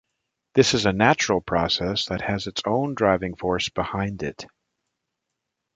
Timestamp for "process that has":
1.41-2.47